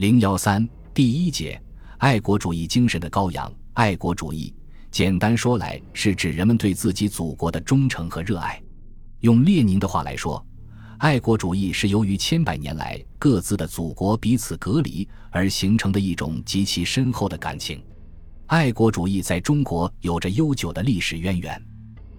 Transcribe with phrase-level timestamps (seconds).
[0.00, 1.62] 零幺三第一节，
[1.98, 3.52] 爱国主义精神的羔羊。
[3.74, 4.50] 爱国主义，
[4.90, 8.58] 简单说来，是指人们对自己祖国的忠诚和热爱。
[9.18, 10.42] 用列宁的话来说，
[11.00, 17.84] 爱国主义是由于千百年来各自的祖国彼此隔离而形成的一种极其深厚的感情。
[18.46, 21.62] 爱国主义在中国有着悠久的历史渊源，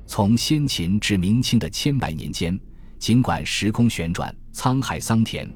[0.05, 2.59] 从先秦至明清的千百年间，
[2.99, 5.51] 尽管时空旋转，沧海桑田。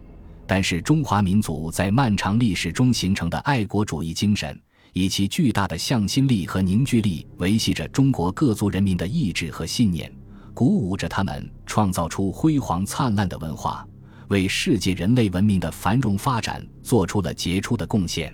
[0.47, 4.59] 但是，中华民族在漫长历史中形成的爱国主义精神，
[4.93, 10.11] 以其巨大的向心力和凝聚力，维系着中国各族人民的意志和信念，
[10.53, 13.85] 鼓舞着他们创造出辉煌灿烂的文化，
[14.27, 18.31] 为世界人类文明的繁荣发展做出了杰出的贡献。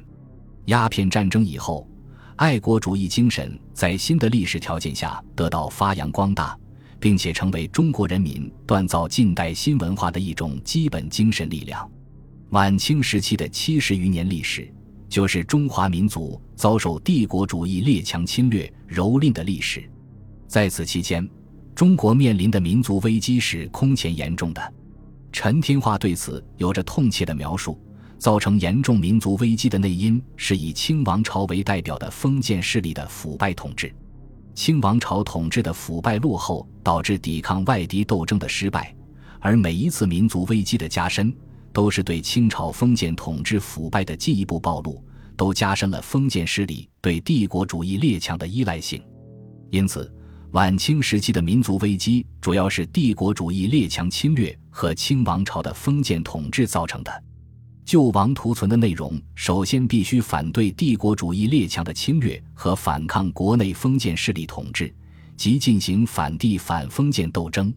[0.65, 1.89] 鸦片战争以后，
[2.35, 6.57] 爱国主义精神在新的历史条件下得到发扬光大，
[6.99, 11.89] 并且成为中国人民锻造近代新文化的一种基本精神力量。
[12.51, 14.69] 晚清时期的七十余年历史，
[15.07, 19.89] 就是中华民族遭受帝国主义列强侵略蹂躏的历史。
[20.47, 21.25] 在此期间，
[21.73, 24.73] 中国面临的民族危机是空前严重的。
[25.31, 27.79] 陈天化对此有着痛切的描述：
[28.17, 33.89] 造成严重民族危机的内因，是以清王朝为代表的封建势力的腐败统治。
[34.53, 38.93] 清王朝统治的腐败落后，导致抵抗外敌斗争的失败，
[39.39, 41.33] 而每一次民族危机的加深。
[41.73, 45.03] 都是对清朝封建统治腐败的进一步暴露，
[45.35, 49.01] 都加深了封建势力对帝国主义列强的依赖性。
[49.69, 50.13] 因此，
[50.51, 57.23] 晚清时期的民族危机主要是帝国主义列强侵略和清王朝的封建统治造成的。
[57.85, 64.93] 救亡图存的内容，首先必须反对帝国主义列强的侵略和反抗国内封建势力统治，
[65.35, 67.73] 即进行反帝反封建斗争。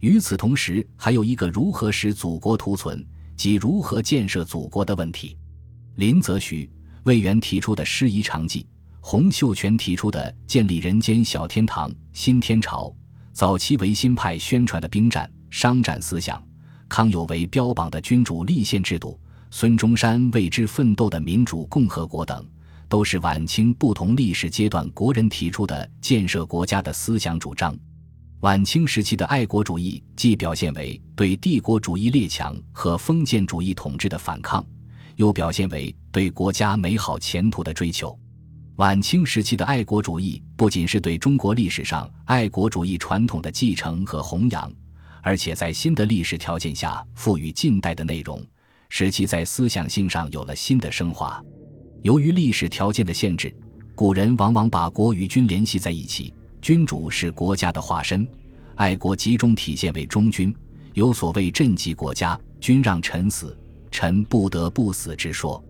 [0.00, 3.04] 与此同时，还有一个如何使祖国图存。
[3.36, 5.36] 即如何建设祖国的问题，
[5.96, 6.70] 林则徐、
[7.04, 8.66] 魏源提出的师夷长技，
[9.00, 12.94] 洪秀全提出的建立人间小天堂、新天朝，
[13.32, 16.42] 早期维新派宣传的兵战、商战思想，
[16.88, 19.20] 康有为标榜的君主立宪制度，
[19.50, 22.46] 孙中山为之奋斗的民主共和国等，
[22.88, 27.76] 都是晚清不同历史阶段国人提出的建设国家的思想主张。
[28.40, 34.64] 晚清时期的爱国主义，既表现为对帝国主义列强和封建主义统治的反抗，
[35.16, 38.18] 又表现为对国家美好前途的追求。
[38.76, 44.70] 晚清时期的爱国主义，不仅是对中国历史上爱国主义传统的继承和弘扬，
[45.22, 48.44] 而且在新的历史条件下赋予近代的内容，
[48.90, 51.42] 使其在思想性上有了新的升华。
[52.02, 53.56] 由于历史条件的限制，
[53.94, 56.34] 古人往往把国与君联系在一起。
[56.64, 58.26] 君主是国家的化身，
[58.76, 60.56] 爱国集中体现为忠君，
[60.94, 63.54] 有所谓朕即国家，君让臣死，
[63.90, 65.62] 臣不得不死之说。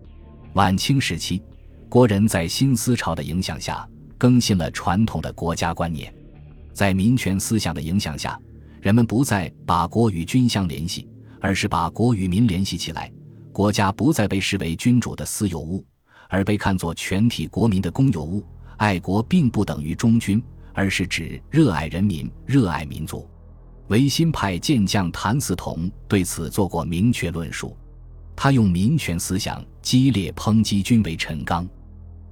[0.53, 1.43] 晚清时期，
[1.89, 3.85] 国人在新思潮的影响下，
[4.17, 6.15] 更新了传统的国家观念，
[6.71, 8.39] 在民权思想的影响下，
[8.79, 11.09] 人们不再把国与君相联系，
[11.41, 13.11] 而是把国与民联系起来。
[13.51, 15.85] 国家不再被视为君主的私有物，
[16.29, 18.41] 而被看作全体国民的公有物。
[18.77, 20.41] 爱国并不等于忠君。
[20.75, 23.27] 而是指热爱人民、热爱民族。
[23.87, 27.75] 维新派健将谭嗣同对此做过明确论述。
[28.35, 31.67] 他用民权思想激烈抨击君为陈刚，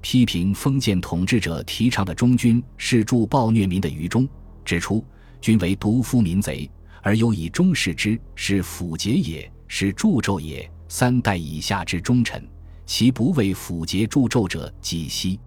[0.02, 4.28] 批评封建统治者提倡的忠君是助暴虐民的愚忠，
[4.66, 5.04] 指出
[5.40, 6.70] 君为独夫民贼，
[7.02, 10.70] 而又以忠视之，是辅节也，是助纣也。
[10.90, 12.48] 三代以下之忠臣，
[12.86, 15.40] 其不为辅节助纣者几希？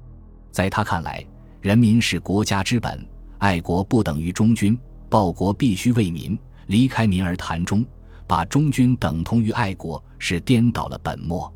[0.51, 1.25] 在他看来。
[1.67, 3.05] 人民是国家之本，
[3.39, 4.79] 爱国不等于忠君，
[5.09, 6.39] 报国必须为民。
[6.69, 7.85] 离开民而谈忠，
[8.25, 11.53] 把忠君等同于爱国，是颠倒了本末。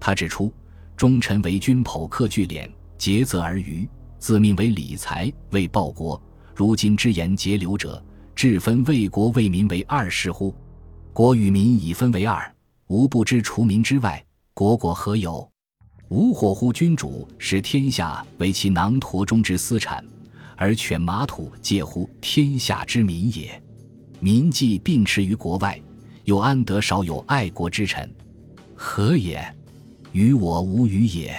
[0.00, 0.50] 他指出，
[0.96, 3.86] 忠臣为君剖克聚敛，竭泽而渔，
[4.18, 6.18] 自命为理财，为报国。
[6.56, 8.02] 如今之言节流者，
[8.34, 10.54] 至分为国为民为二事乎？
[11.12, 12.50] 国与民已分为二，
[12.86, 14.24] 吾不知除民之外，
[14.54, 15.51] 国国何有？
[16.12, 20.04] 无火乎君主使天下为其囊橐中之私产，
[20.56, 23.58] 而犬马土介乎天下之民也。
[24.20, 25.80] 民既并驰于国外，
[26.24, 28.06] 又安得少有爱国之臣？
[28.74, 29.42] 何也？
[30.12, 31.34] 与我无与也。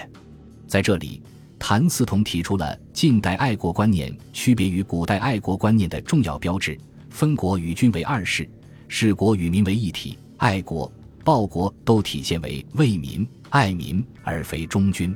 [0.66, 1.22] 在这里，
[1.60, 6.76] 谭嗣同提出了近代爱国观念区别于古代爱国观念的重要标志：
[7.12, 8.50] 分国与君为二事，
[8.88, 10.92] 视国与民为一体，爱国。
[11.24, 15.16] 报国都体现为为民爱民而非忠君，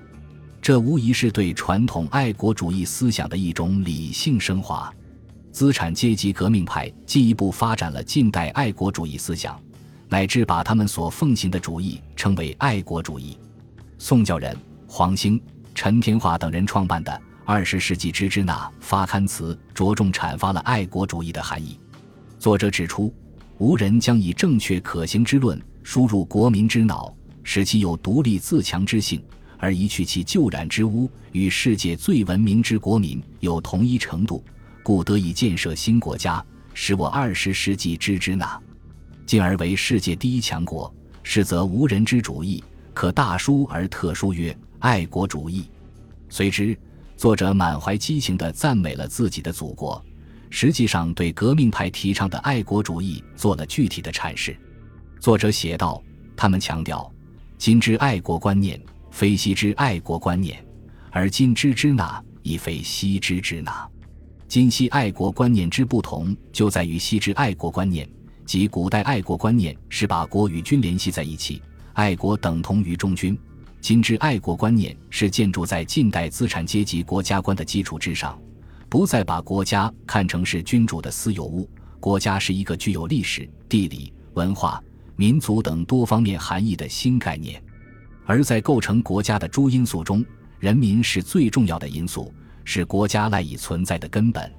[0.62, 4.94] 这无疑是对传统爱国主义思想的一种理性升华。
[5.52, 9.60] 资产阶级革命派进一步发展了近代爱国主义思想，
[10.08, 13.36] 乃至把他们所奉行的主义称为爱国主义。
[13.98, 14.56] 宋教仁、
[14.88, 15.42] 黄兴、
[15.74, 17.12] 陈天化等人创办的
[17.44, 21.80] 《二十世纪之支那》发刊词，着重阐发了爱国主义的含义。
[22.38, 23.12] 作者指出，
[23.58, 27.12] 无人将以正确可行之论输入国民之脑，
[27.50, 29.24] 使其有独立自强之性，
[29.58, 34.44] 而移去其旧染之污，与世界最文明之国民有同一程度，
[34.84, 38.62] 故得以建设新国家，使我二十世纪之支那。
[39.26, 42.62] 进而为世界第一强国，是则无人之主义，
[42.94, 45.70] 可大书而特书曰爱国主义。
[46.28, 46.78] 随之，
[47.16, 50.04] 作者满怀激情地赞美了自己的祖国，
[50.50, 54.54] 实际上对革命派提倡的爱国主义做了具体的阐释。
[55.18, 56.04] 作者写道
[56.36, 57.10] ：“他们强调，
[57.58, 60.64] 今之爱国观念，非昔之爱国观念，
[61.10, 63.90] 而今之之那亦非昔之之那。
[64.48, 68.08] 今昔爱国观念之不同，就在于昔之爱国观念。”
[68.46, 71.62] 即古代爱国观念是把国与军联系在一起，
[71.92, 73.36] 爱国等同于忠君；
[73.82, 78.40] 今之爱国观念是建筑在近代资产阶级国家观的基础之上，
[78.88, 81.70] 不再把国家看成是君主的私有物，
[82.00, 84.82] 国家是一个具有历史、地理、文化、
[85.18, 87.62] 民族等多方面含义的新概念。
[88.26, 90.24] 而在构成国家的诸因素中，
[90.60, 92.34] 人民是最重要的因素，
[92.64, 94.50] 是国家赖以存在的根本。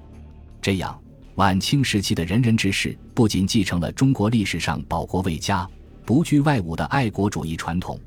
[0.61, 0.95] 这样。
[1.35, 5.65] 晚清时期的仁人志士不仅继承了中国历史上保国卫家、
[6.05, 7.97] 不惧外侮的爱国主义传统，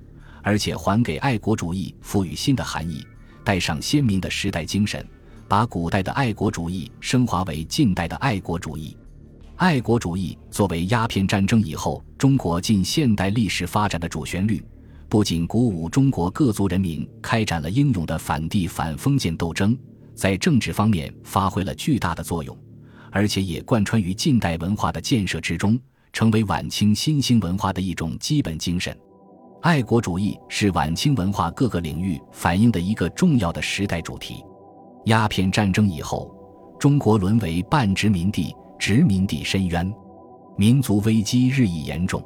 [0.42, 3.06] 而且还给爱国主义赋予新的含义，
[3.42, 5.02] 带上鲜明的时代精神，
[5.48, 8.94] 把古代的爱国主义升华为近代的爱国主义。
[9.56, 14.64] 爱国主义作为鸦片战争以后中国近现代历史发展的主旋律，
[15.08, 19.76] 不仅鼓舞中国各族人民开展了英勇的反帝反封建斗争，
[20.14, 22.56] 在政治方面发挥了巨大的作用。
[23.10, 25.76] 而且也贯穿于近代文化的建设之中，
[26.12, 28.96] 成为晚清新兴文化的一种基本精神。
[29.60, 34.36] 爱国主义是晚清文化各个领域反映的一个重要的时代主题。
[35.06, 36.32] 鸦片战争以后，
[36.78, 39.92] 中国沦为半殖民地，殖民地深渊，
[40.56, 42.22] 民族危机日益严重，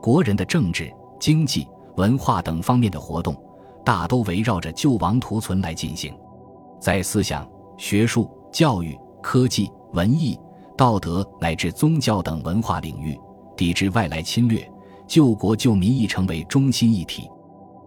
[0.00, 1.66] 国人的政治、经济、
[1.96, 3.36] 文化等方面的活动，
[3.84, 6.14] 大都围绕着救亡图存来进行，
[6.80, 9.70] 在思想、学术、教育、科技。
[9.94, 10.38] 文艺、
[10.76, 13.18] 道德乃至宗教等文化领域，
[13.56, 14.70] 抵制外来侵略、
[15.06, 17.26] 救国救民已成为中心议题。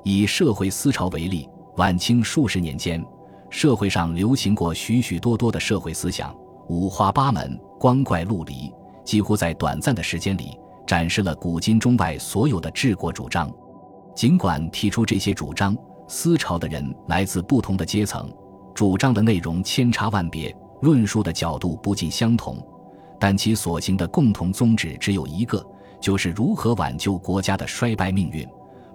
[0.03, 3.05] 以社会思潮为例，晚清数十年间，
[3.51, 6.35] 社会上流行过许许多多的社会思想，
[6.69, 13.51] 五花八门、光怪陆离，几乎在短暂的时间里展示了古今中外所有的治国主张。
[14.15, 15.75] 尽管提出这些主张
[16.07, 18.31] 思潮的人来自不同的阶层，
[18.73, 20.55] 主张的内容千差万别。
[20.81, 22.57] 论述的角度不尽相同，
[23.19, 25.63] 但其所行的共同宗旨只有一个，
[26.01, 28.43] 就是如何挽救国家的衰败命运，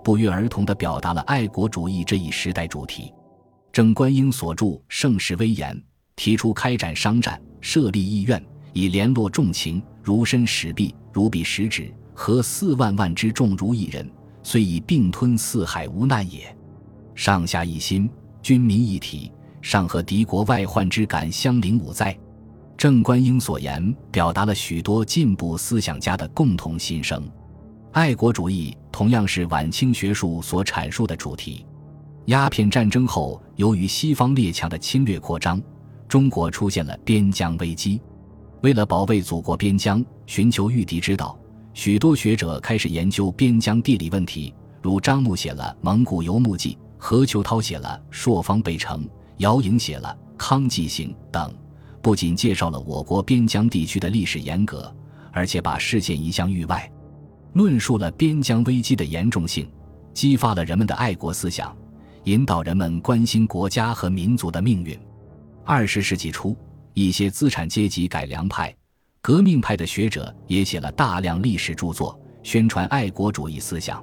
[0.03, 3.15] 不约而同地表达了爱国主义这一时代主题。
[3.73, 5.73] 郑观应所著《盛世威严》
[6.17, 14.09] 提出开展商战，设立议院，以联络众情，如身使臂，如臂使指，合四万万之众如一人，
[14.41, 16.57] 虽以并吞四海无难也。
[17.17, 18.09] 上下一心，
[18.41, 19.33] 军民一体。
[19.61, 22.17] 尚和敌国外患之感相邻五哉？
[22.77, 27.29] 郑观应所言表达了许多进步思想家的共同心声。
[27.91, 31.67] 爱国主义同样是晚清学术所阐述的主题。
[32.27, 35.61] 鸦片战争后，由于西方列强的侵略扩张，
[36.07, 38.01] 中国出现了边疆危机。
[38.63, 41.39] 为了保卫祖国边疆，寻求御敌之道，
[41.75, 49.05] 许多学者开始研究边疆地理问题，如张牧写了《蒙古游牧记》，何秋涛写了《朔方北城》。
[49.39, 51.55] 姚颖写了《康济行》等，
[52.01, 54.91] 不仅介绍了我国边疆地区的历史沿革，
[55.31, 56.91] 而且把视线移向域外，
[57.53, 59.71] 论述了边疆危机的严重性，
[60.15, 61.77] 激发了人们的爱国思想，
[62.25, 64.99] 引导人们关心国家和民族的命运。
[65.63, 66.57] 二十世纪初，
[66.99, 68.75] 一些资产阶级改良派、
[69.21, 74.03] 革命派的学者也写了大量历史著作，宣传爱国主义思想。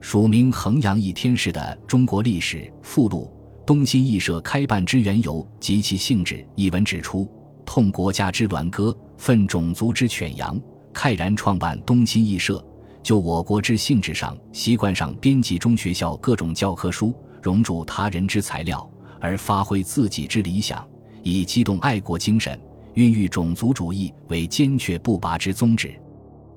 [0.00, 3.28] 署名衡阳一天士的《中国历史》附录。
[3.66, 7.28] 东新艺社开办之缘由及其性质一文指出：
[7.66, 10.56] 痛国家之卵鸽，愤种族之犬羊，
[10.94, 12.64] 慨然创办东新艺社。
[13.02, 18.88] 就我国之性质上、习惯上，编辑中学校各种教科书，融入他人之材料，
[19.20, 20.88] 而发挥自己之理想，
[21.22, 22.58] 以激动爱国精神，
[22.94, 25.94] 孕育种族主义为坚决不拔之宗旨。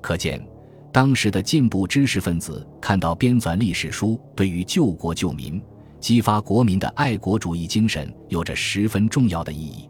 [0.02, 0.46] 可见，
[0.92, 5.62] 当时的进步知识分子看到编纂历史书对于救国救民。
[6.00, 9.88] 激发国民的爱国主义精神有着十分重要的意义。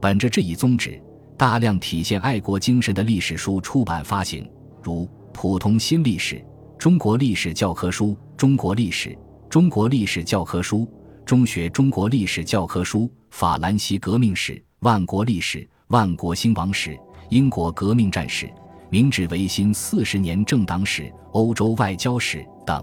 [0.00, 1.00] 本着这一宗旨，
[1.36, 4.44] 大量体现爱国精神的历史书出版发行，
[4.82, 6.44] 如《普通新历史、
[6.76, 9.16] 中国历史教科书、中国历史、
[9.48, 10.88] 中国历史教科书、
[11.24, 16.96] 中学中国历史教科书、法兰西革命史、万国历史、万国兴亡史、
[17.30, 18.48] 英国革命战史、
[18.90, 22.80] 明治维新四十年政党史、欧洲外交史等。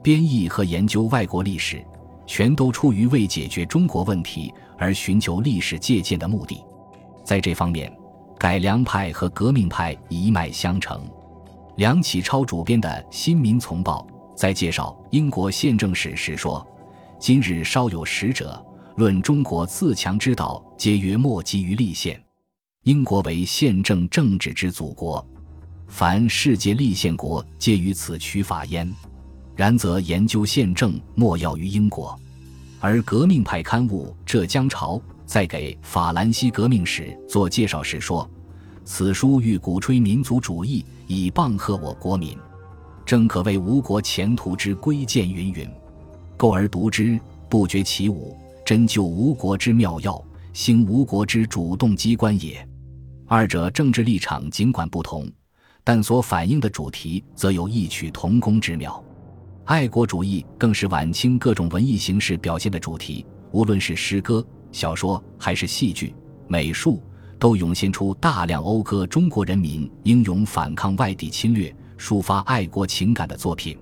[0.00, 1.84] 编译和研究外国历史，
[2.28, 6.62] 全都出于为解决中国问题而寻求历史借鉴的目的。
[7.24, 7.92] 在这方面，
[8.38, 11.04] 改良派和革命派一脉相承。
[11.74, 16.64] 梁启超主编的《新民丛报》在介绍英国宪政史时说
[17.18, 18.64] ：“今日稍有识者，
[18.96, 22.22] 论中国自强之道，皆曰莫及于立宪。
[22.84, 25.24] 英国为宪政政治之祖国，
[25.86, 28.90] 凡世界立宪国，皆于此取法焉。
[29.56, 32.18] 然则研究宪政，莫要于英国。”
[32.80, 38.28] 而革命派刊物《浙江潮》在给法兰西革命史做介绍时说。
[38.84, 42.36] 此书欲鼓吹民族主义，以棒喝我国民，
[43.06, 45.30] 正可谓吴国前途之归鉴。
[45.30, 45.70] 云云，
[46.36, 47.18] 购而读之，
[47.48, 48.36] 不觉其武，
[48.72, 50.24] 真就吴国之妙药，
[50.54, 52.66] 兴吴国之主动机关也。
[53.26, 55.30] 二者政治立场尽管不同，
[55.84, 59.04] 但所反映的主题则有异曲同工之妙。
[59.66, 66.14] 爱国主义更是晚清各种文艺形式表现的主题，无论是诗歌、小说，还是戏剧、
[66.48, 67.02] 美术。
[67.38, 73.76] 都涌现出大量讴歌中国人民英勇反抗外地侵略、抒发爱国情感的作品，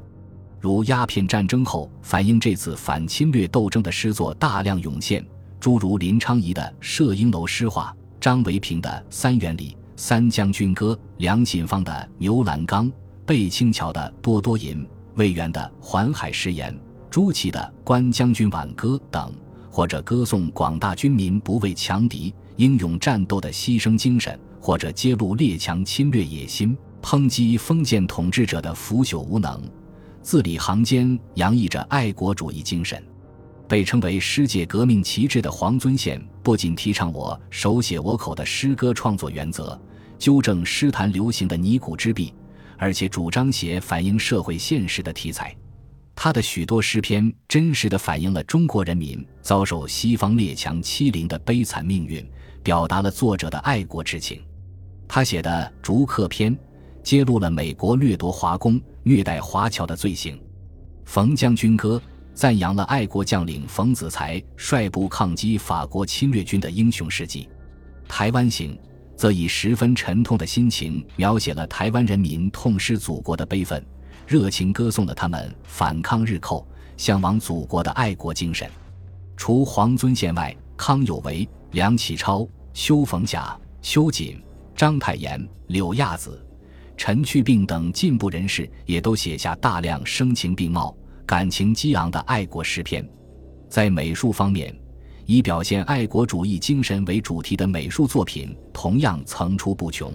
[0.61, 5.25] 如鸦片战争后反映这次反侵略斗争的诗作大量涌现，
[5.59, 12.87] 诸如林昌仪的《射鹰楼诗话》、张维平的《三元里》、三将军歌》、梁锦芳的《牛栏岗》、
[13.25, 16.71] 贝清桥的《多多吟》、魏源的《环海誓言》、
[17.09, 19.33] 朱祁的《关将军挽歌》等，
[19.71, 22.35] 或者歌颂广大军民不畏强敌。
[22.57, 29.59] 英勇战斗的牺牲精神，或者揭露列强侵略野心、抨击封建统治者的腐朽无能，
[30.23, 33.03] 字里行间洋溢着爱国主义精神。
[33.69, 39.81] 被称为“诗界革命旗帜”的黄遵宪，不仅提倡我手写我口的诗歌创作原则，
[40.19, 42.35] 纠正诗坛流行的泥古之弊，
[42.77, 45.57] 而且主张写反映社会现实的题材。
[46.15, 52.25] 他的许多诗篇真实地反映了中国人民遭受西方列强欺凌的悲惨命运。
[52.62, 54.39] 表达了作者的爱国之情。
[55.09, 55.50] 他写的
[55.83, 56.55] 《逐客篇》
[57.03, 60.37] 揭露了美国掠夺华工、虐待华侨的罪行。
[61.04, 62.00] 《冯将军歌》
[62.35, 67.49] 赞扬了爱国将领冯子材率部抗击法国侵略军的英雄事迹。
[68.09, 68.75] 《台湾行》
[69.16, 73.85] 则以十分沉痛的心情描写了台湾人民痛失祖国的悲愤，
[74.26, 76.66] 热情歌颂了他们反抗日寇、
[76.97, 78.71] 向往祖国的爱国精神。
[79.37, 81.49] 除黄遵宪外，康有为。
[81.73, 84.42] 梁启超、邱逢甲、邱瑾、
[84.75, 86.45] 章太炎、柳亚子、
[87.02, 93.02] 陈去病等进步人士也都写下大量声情并茂、感情激昂的爱国诗篇。
[93.71, 94.78] 在美术方面，
[95.25, 100.12] 以表现爱国主义精神为主题的美术作品同样层出不穷。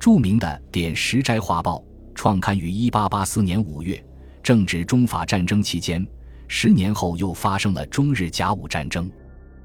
[0.00, 1.76] 著名的《点石斋画报》
[2.14, 4.02] 创刊于1884年5月，
[4.42, 6.04] 正值中法战争期间。
[6.48, 9.10] 十年后，又发生了中日甲午战争。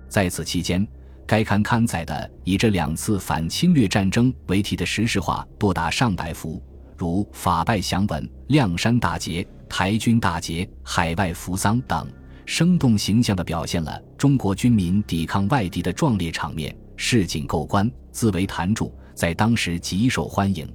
[0.09, 0.85] 在此期间，
[1.25, 6.61] 该刊刊载的以这两次反侵略战争为题的实事画多达上百幅，
[6.97, 12.05] 如法败降文、亮山大捷、台军大捷、海外扶桑等，
[12.45, 20.67] 生动形象地表现了中国军民抵抗外敌的壮烈场面，市井构观，自为坛著，在当时极受欢迎。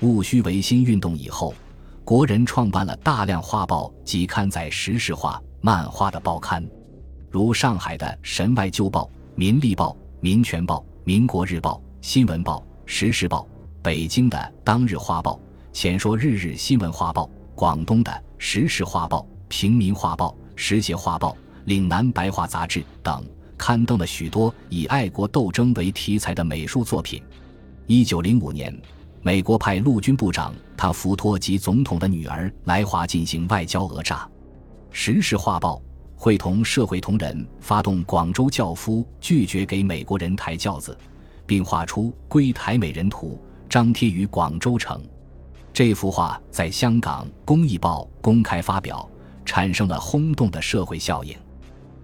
[0.00, 1.54] 戊戌维新运动以后，
[2.02, 6.66] 国人创办了大量画报及刊载实事画、漫画的报刊，
[7.30, 9.02] 如上海的《神外旧报》。
[9.34, 9.88] 《民力报》
[10.20, 11.72] 《民权报》《民国日报》
[12.02, 13.40] 《新闻报》《时事报》，
[13.82, 15.32] 北京的《当日画报》
[15.72, 17.24] 《浅说日日新闻画报》，
[17.54, 21.30] 广东的《时事画报》《平民画报》《时协画报》
[21.64, 23.24] 《岭南白话杂志》等，
[23.56, 27.22] 刊登了许多以爱国斗争为题材的美术作品。
[27.86, 28.78] 一九零五年，
[29.22, 34.16] 美国派陆军部长他福托及总统的女儿来华进行外交讹诈，
[34.90, 35.76] 《时事画报》。
[36.22, 40.96] 会同社会同仁发动广州轿夫拒绝给美国人抬轿子，
[41.44, 43.36] 并画出《归台美人图》，
[43.68, 45.02] 张贴于广州城。
[45.72, 49.10] 这幅画在香港《公益报》公开发表，
[49.44, 51.36] 产生了轰动的社会效应。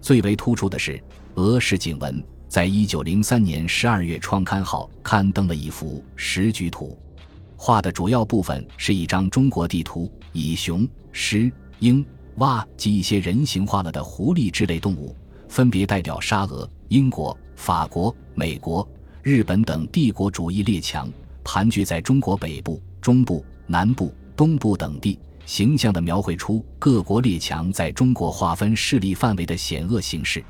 [0.01, 1.01] 最为突出的是，
[1.37, 6.99] 俄式景文在一九零三年十二月创刊号刊登了一幅时局图，
[7.57, 12.05] 画的主要部分是一张中国地图，以熊、狮、鹰。
[12.39, 15.15] 蛙及一些人形化了的狐狸之类动物，
[15.49, 18.87] 分别代表沙俄、英国、法国、美国、
[19.23, 21.11] 日本等帝国主义列强，
[21.45, 30.45] 盘踞在中国北部、中部、南部、东部等地，形象地描绘出各国列强在中国划分势力范围的险恶形势。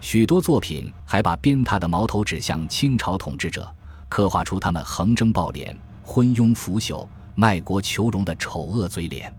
[0.00, 3.72] 许多作品还把鞭挞的矛头指向清朝统治者，
[4.08, 9.32] 刻画出他们横征暴敛、昏庸腐朽、卖国求荣的丑恶嘴脸。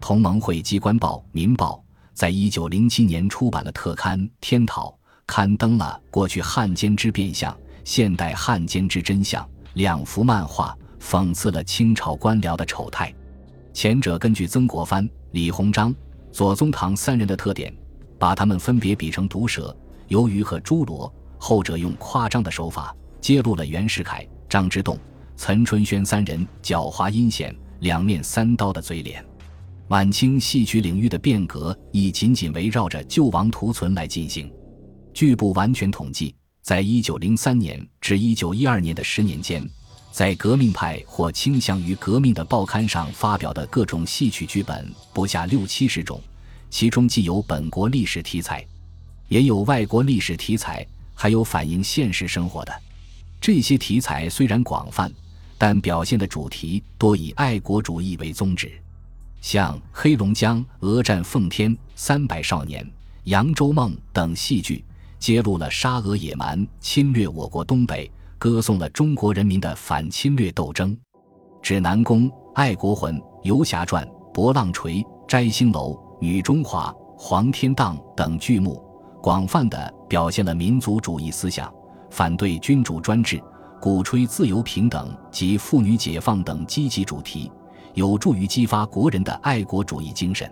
[0.00, 1.82] 同盟会机关报《民报》
[2.14, 4.88] 在一九零七年出版了特刊《天讨》，
[5.26, 13.12] 刊登了过去汉奸之变相、现代汉奸之真相两幅漫画，讽刺了清朝官僚的丑态。
[13.72, 15.94] 前者根据曾国藩、李鸿章、
[16.32, 17.72] 左宗棠三人的特点，
[18.18, 19.76] 把他们分别比成毒蛇、
[20.08, 24.98] 鱿鱼和侏罗；后者用夸张的手法揭露了袁世凯、张之洞、
[25.36, 29.24] 岑春轩三人狡猾阴险、两面三刀的嘴脸。
[29.88, 34.52] 晚清戏曲领域的变革已仅仅围绕着救亡图存来进行。
[35.14, 39.66] 据不完全统计，在一九零三年至一九一二年的十年间，
[40.12, 46.20] 在革命派或倾向于革命的报刊上发表的各种戏曲剧本不下六七十种，
[46.68, 48.62] 其中既有本国历史题材，
[49.28, 52.82] 也有外国历史题材，还有反映现实生活的。
[53.40, 55.10] 这些题材虽然广泛，
[55.56, 58.70] 但表现的主题多以爱国主义为宗旨。
[59.40, 62.82] 像《黑龙江俄战奉天》《三百少年》
[63.24, 64.84] 《扬州梦》等戏剧，
[65.18, 70.92] 揭露了沙俄野蛮侵略我国东北，歌颂了中国人民的反侵略斗争。
[71.62, 74.94] 《指南宫》《爱国魂》《游侠传》《博浪锤》
[75.28, 78.82] 《摘星楼》《女中华》《黄天荡》等剧目，
[79.22, 81.72] 广泛的表现了民族主义思想，
[82.10, 83.40] 反对君主专制，
[83.80, 87.50] 鼓吹自由平等及妇女解放等积极主题。
[87.98, 90.48] 有助于激发国人的爱国主义精神。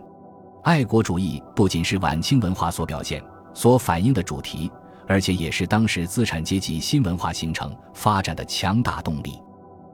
[0.64, 3.22] 爱国主义不仅是晚清文化所表现、
[3.54, 4.68] 所反映的主题，
[5.06, 9.40] 而且也是当时资产阶级新文化形成发展的强大动力。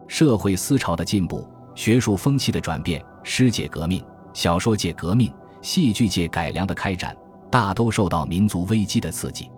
[0.09, 5.30] 社会思潮的进步、学术风气的转变、诗界革命、小说界革命、
[5.61, 7.14] 戏剧界改良的开展，
[7.50, 9.50] 大都受到民族危机的刺激。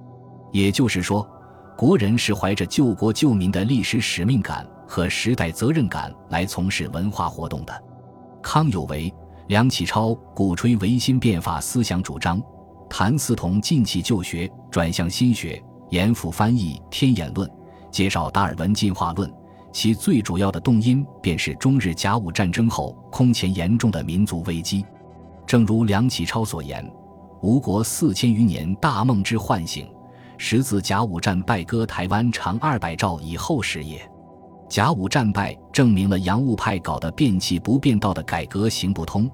[0.51, 1.25] 也就是说，
[1.77, 4.67] 国人是怀着救国救民的历史使命感。
[4.87, 7.85] 和时代责任感来从事文化活动的，
[8.43, 9.13] 康有为、
[9.49, 12.43] 梁启超鼓吹维新变法思想主张，
[12.89, 17.49] 谭嗣同禁弃旧学，转向新学，严复翻译《天演论》，
[17.91, 19.33] 介绍达尔文进化论。
[19.73, 24.87] 其最主要的动因便是中日甲午战争后空前严重的民族危机。
[25.45, 26.89] 正如梁启超所言
[27.43, 29.89] ：“吴国四千余年大梦之唤醒，
[30.39, 34.01] 实自甲午战败割台湾长二百兆以后时也。”
[34.75, 39.31] 甲午战败证明了洋务派搞的变气不变道的改革行不通，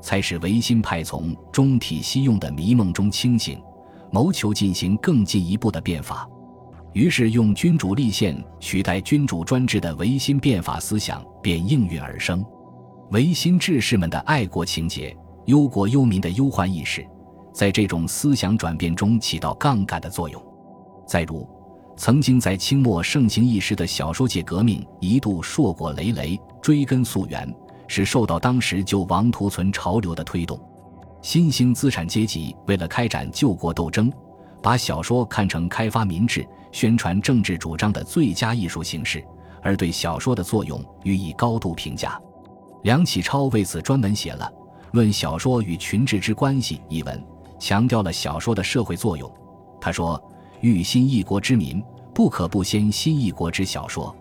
[0.00, 3.60] 才使维新派从中体西用的迷梦中清醒，
[4.10, 6.26] 谋求进行更进一步的变法。
[6.94, 12.42] 于是，用君主立宪取代君主专制的维新变法思想便应运而生。
[13.10, 17.06] 维新志士们的爱国情节、忧国忧民的忧患意识，
[17.52, 20.42] 在这种思想转变中起到杠杆的作用。
[21.06, 21.46] 再如。
[21.98, 26.40] 曾经在清末盛行一时的小说界革命，一度硕果累累。
[26.62, 27.52] 追根溯源，
[27.88, 30.58] 是受到当时救亡图存潮流的推动。
[31.22, 34.12] 新兴资产阶级为了开展救国斗争，
[34.62, 39.24] 把小说看成开发民智、宣传政治主张的最佳艺术形式，
[39.60, 42.16] 而对小说的作用予以高度评价。
[42.84, 44.48] 梁启超为此专门写了
[44.92, 47.20] 《论小说与群治之关系》一文，
[47.58, 49.28] 强调了小说的社会作用。
[49.80, 50.22] 他说。
[50.60, 54.14] 欲新一国之民，不可不先新一国之小说。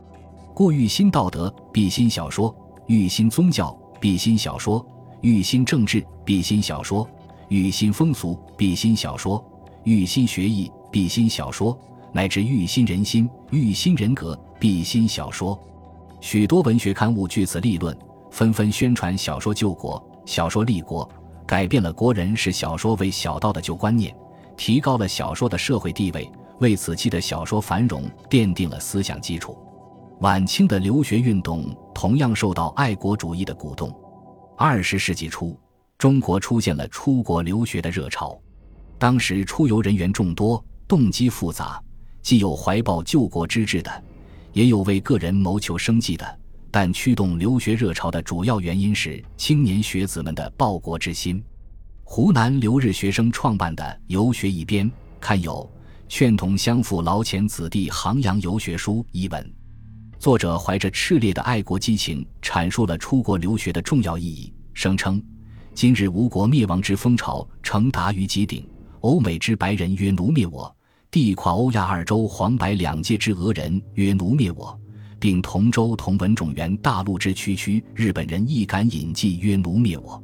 [0.54, 2.54] 故欲新道德，必新小说；
[2.88, 4.84] 欲新宗教，必新小说；
[5.22, 7.08] 欲新政治，必新小说；
[7.50, 9.44] 欲新风俗，必新小说；
[9.84, 11.76] 欲新学艺，必新小说；
[12.12, 15.60] 乃至欲新人心、欲新人格，必新小说。
[16.22, 17.96] 许多文学刊物据此立论，
[18.32, 21.08] 纷纷宣传小说救国、小说立国，
[21.46, 24.16] 改变了国人视小说为小道的旧观念。
[24.58, 29.58] 提高了小说的社会地位，为此期的小说繁荣奠定了思想基础。
[30.22, 33.96] 晚清的留学运动同样受到爱国主义的鼓动。
[34.58, 35.58] 二十世纪初，
[36.00, 38.36] 中国出现了出国留学的热潮。
[38.98, 41.80] 当时出游人员众多，动机复杂，
[42.24, 44.04] 既有怀抱救国之志的，
[44.54, 46.40] 也有为个人谋求生计的。
[46.72, 51.44] 但驱动留学热潮的主要原因是青年学子们的报国之心。
[52.10, 54.90] 湖南留日学生创办的《游学一编》
[55.20, 55.70] 刊有
[56.08, 59.54] 《劝同乡父劳遣子弟杭洋游学书》一文，
[60.18, 65.22] 作者怀着炽烈的爱国激情，阐述了出国留学的重要意义，声称
[65.76, 68.66] ：“今日吴国灭亡之风潮成达于极顶，
[69.02, 70.74] 欧美之白人曰奴灭我，
[71.12, 74.80] 地跨欧亚二洲黄白两界之俄人曰奴灭我，
[75.20, 80.24] 并同舟同文种源大陆之区区日本人亦敢引计曰奴灭我，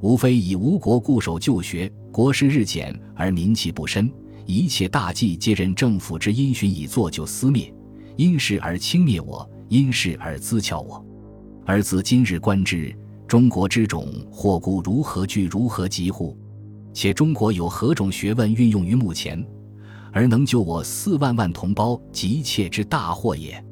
[0.00, 4.10] 无非以吴国固守旧学，国势日减而民气不深，
[4.44, 7.72] 一切大计皆任政府之因循以作就私灭，
[8.16, 11.04] 因事而轻灭我，因事而滋巧我。
[11.64, 12.94] 而自今日观之，
[13.26, 16.36] 中国之种或故如何具如何急乎？
[16.92, 19.44] 且中国有何种学问运用于目前，
[20.12, 23.62] 而能救我四万万同胞急切之大祸也？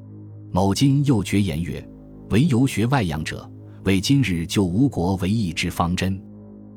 [0.51, 1.87] 某今又绝言曰：
[2.31, 3.51] 唯游学外洋者，
[3.85, 6.21] 为今日救吴国为一之方针。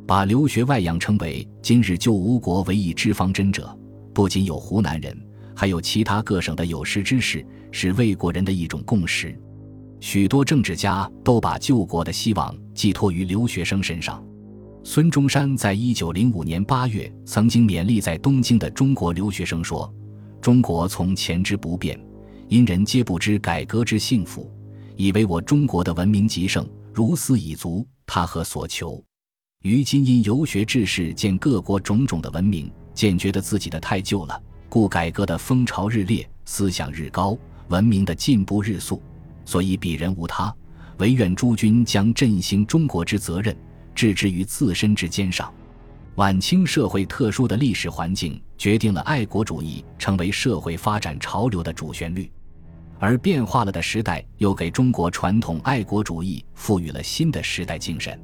[0.05, 3.77] 把留学外养称为今日救吴国为一之方针者，
[4.13, 5.17] 不仅有湖南人，
[5.55, 9.37] 还有其他各省的有识之士，是魏国人的一种共识。
[9.99, 14.23] 许多政治家都把救国的希望寄托于留学生身上。
[14.83, 19.93] 孙中山在一九零五年八月曾经勉励在东京的中国留学生说
[20.39, 21.99] ：“中国从前之不变，
[22.47, 24.49] 因人皆不知改革之幸福，
[24.95, 26.65] 以为我中国的文明极盛，
[26.97, 28.99] 如斯已足，他何所求？
[29.61, 38.99] 于今因游学志士见各国种种的文明，渐觉得自己的太旧了，故改革的风潮日烈，思想日高，文明的进步日速。”
[39.45, 40.51] 所以鄙人无他，
[40.97, 43.55] 唯愿诸君将振兴中国之责任
[43.93, 45.53] 置之于自身之肩上。
[46.15, 52.27] 晚清社会特殊的历史环境决定了爱国主义成为社会发展潮流的主旋律，
[52.99, 58.19] 而变化了的时代又给中国传统爱国主义赋予了新的时代精神。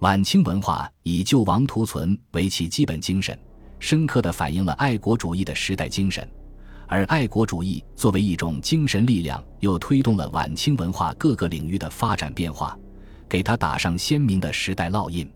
[0.00, 3.38] 晚清文化以救亡图存为其基本精神，
[3.78, 6.28] 深刻地反映了爱国主义的时代精神。
[6.86, 12.78] 而爱国主义作为一种精神力量，又推动了晚清文化各个领域的发展变化，
[13.28, 15.28] 给它打上鲜明的时代烙印。